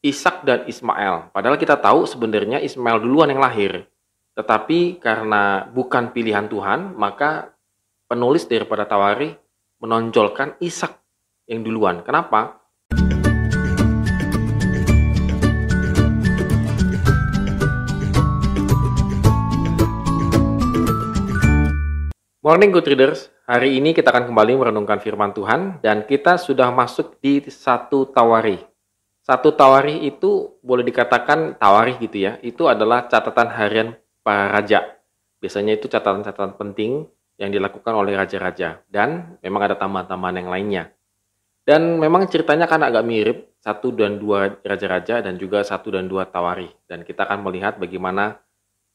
[0.00, 1.28] Ishak dan Ismail.
[1.28, 3.84] Padahal kita tahu sebenarnya Ismail duluan yang lahir.
[4.32, 7.52] Tetapi karena bukan pilihan Tuhan, maka
[8.08, 9.36] penulis daripada Tawari
[9.76, 10.96] menonjolkan Ishak
[11.44, 12.00] yang duluan.
[12.00, 12.56] Kenapa?
[22.40, 27.20] Morning Good Readers, hari ini kita akan kembali merenungkan firman Tuhan dan kita sudah masuk
[27.20, 28.69] di satu tawari.
[29.20, 33.88] Satu tawari itu boleh dikatakan tawari gitu ya, itu adalah catatan harian
[34.24, 34.96] para raja.
[35.40, 37.08] Biasanya itu catatan-catatan penting
[37.40, 40.84] yang dilakukan oleh raja-raja dan memang ada tambahan-tambahan yang lainnya.
[41.64, 46.28] Dan memang ceritanya kan agak mirip satu dan dua raja-raja dan juga satu dan dua
[46.28, 46.68] tawari.
[46.88, 48.40] Dan kita akan melihat bagaimana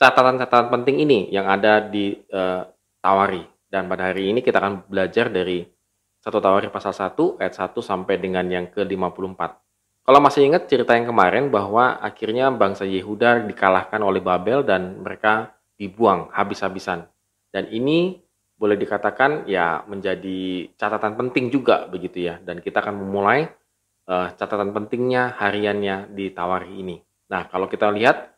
[0.00, 2.64] catatan-catatan penting ini yang ada di uh,
[3.00, 3.44] Tawari.
[3.68, 5.64] Dan pada hari ini kita akan belajar dari
[6.20, 9.40] satu Tawari pasal 1 ayat 1 sampai dengan yang ke-54.
[10.00, 15.54] Kalau masih ingat cerita yang kemarin bahwa akhirnya bangsa Yehuda dikalahkan oleh Babel dan mereka
[15.76, 17.06] dibuang habis-habisan.
[17.52, 18.18] Dan ini
[18.60, 22.40] boleh dikatakan ya menjadi catatan penting juga begitu ya.
[22.40, 23.48] Dan kita akan memulai
[24.08, 26.96] uh, catatan pentingnya hariannya di Tawari ini.
[27.30, 28.34] Nah, kalau kita lihat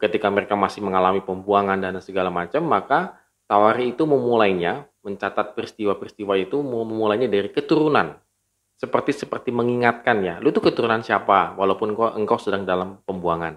[0.00, 6.64] ketika mereka masih mengalami pembuangan dan segala macam, maka Tawari itu memulainya, mencatat peristiwa-peristiwa itu
[6.64, 8.16] memulainya dari keturunan.
[8.74, 13.56] Seperti seperti mengingatkan ya, lu itu keturunan siapa walaupun engkau, engkau sedang dalam pembuangan.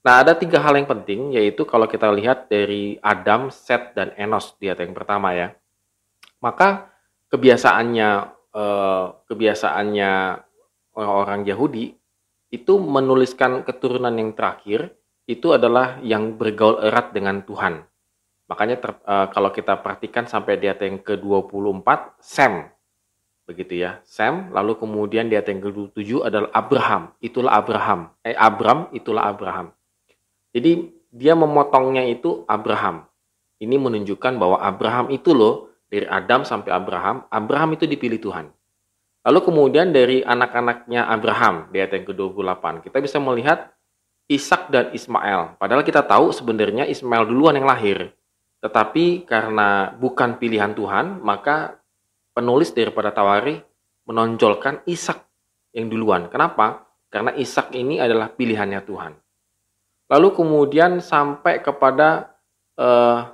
[0.00, 4.56] Nah, ada tiga hal yang penting, yaitu kalau kita lihat dari Adam, Seth, dan Enos
[4.56, 5.52] di yang pertama ya.
[6.40, 6.88] Maka
[7.28, 8.08] kebiasaannya
[8.56, 10.10] eh, kebiasaannya
[10.96, 11.92] orang-orang Yahudi
[12.50, 14.96] itu menuliskan keturunan yang terakhir
[15.30, 17.86] itu adalah yang bergaul erat dengan Tuhan.
[18.50, 22.66] Makanya ter, uh, kalau kita perhatikan sampai di ayat yang ke-24 Sem.
[23.50, 23.98] Begitu ya.
[24.06, 27.02] Sem, lalu kemudian di ayat yang ke-27 adalah Abraham.
[27.18, 28.00] Itulah Abraham.
[28.22, 29.74] Eh Abram itulah Abraham.
[30.54, 33.10] Jadi dia memotongnya itu Abraham.
[33.58, 38.46] Ini menunjukkan bahwa Abraham itu loh dari Adam sampai Abraham, Abraham itu dipilih Tuhan.
[39.26, 43.74] Lalu kemudian dari anak-anaknya Abraham di ayat yang ke-28, kita bisa melihat
[44.30, 45.58] Ishak dan Ismail.
[45.58, 48.14] Padahal kita tahu sebenarnya Ismail duluan yang lahir.
[48.62, 51.79] Tetapi karena bukan pilihan Tuhan, maka
[52.34, 53.58] penulis daripada Tawari
[54.06, 55.22] menonjolkan Ishak
[55.74, 56.26] yang duluan.
[56.30, 56.86] Kenapa?
[57.10, 59.12] Karena Ishak ini adalah pilihannya Tuhan.
[60.10, 62.34] Lalu kemudian sampai kepada
[62.74, 63.30] uh,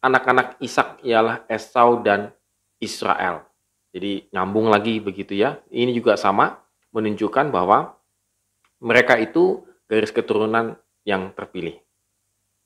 [0.00, 2.32] anak-anak Ishak ialah Esau dan
[2.80, 3.44] Israel.
[3.92, 5.60] Jadi nyambung lagi begitu ya.
[5.68, 6.56] Ini juga sama
[6.92, 7.96] menunjukkan bahwa
[8.80, 11.80] mereka itu garis keturunan yang terpilih.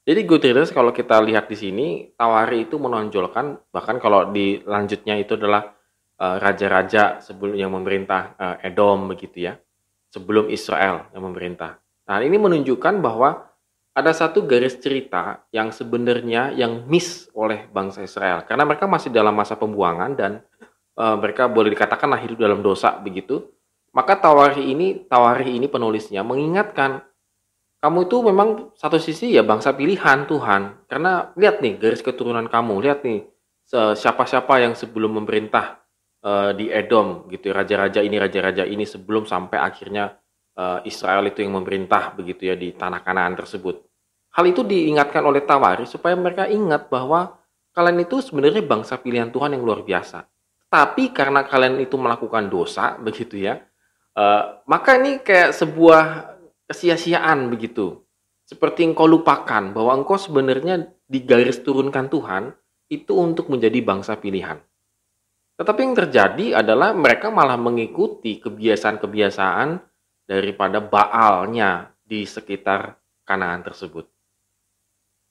[0.03, 1.87] Jadi readers kalau kita lihat di sini
[2.19, 5.79] Tawari itu menonjolkan bahkan kalau di lanjutnya itu adalah
[6.19, 9.55] eh, raja-raja uh, sebelum yang memerintah uh, Edom begitu ya
[10.11, 11.79] sebelum Israel yang memerintah.
[12.11, 13.47] Nah ini menunjukkan bahwa
[13.95, 19.39] ada satu garis cerita yang sebenarnya yang miss oleh bangsa Israel karena mereka masih dalam
[19.39, 20.43] masa pembuangan dan
[20.99, 23.55] uh, mereka boleh dikatakan hidup dalam dosa begitu.
[23.95, 27.05] Maka Tawari ini Tawari ini penulisnya mengingatkan
[27.83, 28.49] kamu itu memang
[28.79, 30.87] satu sisi ya bangsa pilihan Tuhan.
[30.87, 33.27] Karena lihat nih garis keturunan kamu, lihat nih
[33.73, 35.83] siapa-siapa yang sebelum memerintah
[36.23, 40.15] uh, di Edom gitu, ya, raja-raja ini, raja-raja ini sebelum sampai akhirnya
[40.55, 43.83] uh, Israel itu yang memerintah begitu ya di tanah Kanaan tersebut.
[44.33, 47.35] Hal itu diingatkan oleh Tawari supaya mereka ingat bahwa
[47.75, 50.23] kalian itu sebenarnya bangsa pilihan Tuhan yang luar biasa.
[50.71, 53.59] Tapi karena kalian itu melakukan dosa begitu ya,
[54.15, 56.33] uh, maka ini kayak sebuah
[56.73, 58.01] kesia-siaan begitu.
[58.49, 62.57] Seperti engkau lupakan bahwa engkau sebenarnya digaris turunkan Tuhan
[62.89, 64.57] itu untuk menjadi bangsa pilihan.
[65.61, 69.79] Tetapi yang terjadi adalah mereka malah mengikuti kebiasaan-kebiasaan
[70.25, 74.09] daripada Baalnya di sekitar Kanaan tersebut.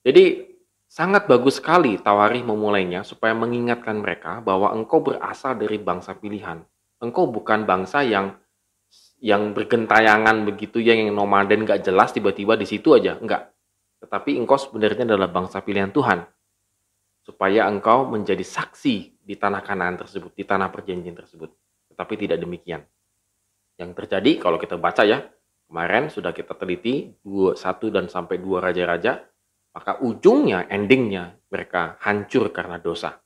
[0.02, 0.48] Jadi
[0.88, 6.64] sangat bagus sekali Tawari memulainya supaya mengingatkan mereka bahwa engkau berasal dari bangsa pilihan.
[7.02, 8.32] Engkau bukan bangsa yang
[9.22, 13.14] yang bergentayangan begitu ya, yang nomaden gak jelas tiba-tiba di situ aja.
[13.22, 13.54] Enggak.
[14.02, 16.26] Tetapi engkau sebenarnya adalah bangsa pilihan Tuhan.
[17.22, 21.54] Supaya engkau menjadi saksi di tanah Kanaan tersebut di tanah perjanjian tersebut.
[21.94, 22.82] Tetapi tidak demikian.
[23.78, 25.22] Yang terjadi kalau kita baca ya
[25.70, 29.22] kemarin sudah kita teliti dua satu dan sampai dua raja-raja
[29.72, 33.22] maka ujungnya endingnya mereka hancur karena dosa.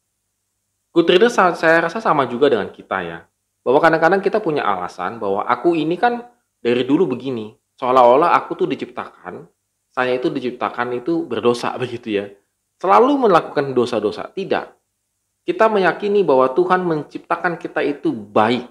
[0.93, 3.25] Good saya rasa sama juga dengan kita ya
[3.67, 6.23] bahwa kadang-kadang kita punya alasan bahwa aku ini kan
[6.63, 7.51] dari dulu begini.
[7.83, 9.43] Seolah-olah aku tuh diciptakan,
[9.91, 12.31] saya itu diciptakan itu berdosa begitu ya.
[12.79, 14.31] Selalu melakukan dosa-dosa.
[14.31, 14.71] Tidak.
[15.43, 18.71] Kita meyakini bahwa Tuhan menciptakan kita itu baik.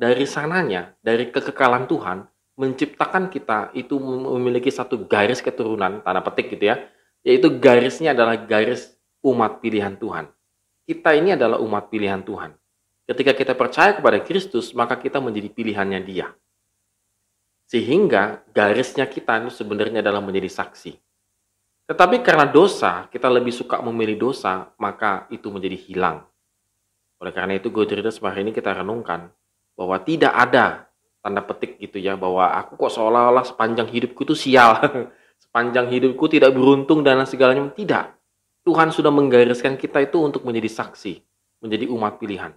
[0.00, 2.24] Dari sananya, dari kekekalan Tuhan,
[2.56, 6.80] menciptakan kita itu memiliki satu garis keturunan, tanda petik gitu ya,
[7.20, 10.32] yaitu garisnya adalah garis umat pilihan Tuhan.
[10.88, 12.59] Kita ini adalah umat pilihan Tuhan.
[13.10, 16.30] Ketika kita percaya kepada Kristus, maka kita menjadi pilihannya Dia.
[17.66, 20.94] Sehingga garisnya kita itu sebenarnya adalah menjadi saksi.
[21.90, 26.22] Tetapi karena dosa, kita lebih suka memilih dosa, maka itu menjadi hilang.
[27.18, 29.34] Oleh karena itu, Good Readers, hari ini kita renungkan
[29.74, 30.86] bahwa tidak ada
[31.20, 34.80] tanda petik gitu ya bahwa aku kok seolah-olah sepanjang hidupku itu sial
[35.44, 38.16] sepanjang hidupku tidak beruntung dan segalanya tidak
[38.64, 41.20] Tuhan sudah menggariskan kita itu untuk menjadi saksi
[41.60, 42.56] menjadi umat pilihan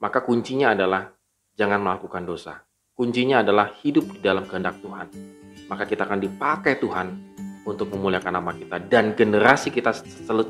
[0.00, 1.08] maka kuncinya adalah
[1.56, 2.64] jangan melakukan dosa.
[2.96, 5.08] Kuncinya adalah hidup di dalam kehendak Tuhan.
[5.68, 8.80] Maka kita akan dipakai Tuhan untuk memuliakan nama kita.
[8.88, 9.92] Dan generasi kita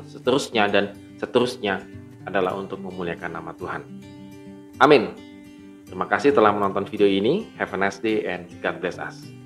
[0.07, 1.83] seterusnya dan seterusnya
[2.23, 3.81] adalah untuk memuliakan nama Tuhan.
[4.79, 5.11] Amin.
[5.87, 7.47] Terima kasih telah menonton video ini.
[7.55, 9.36] Have a nice day and God bless us.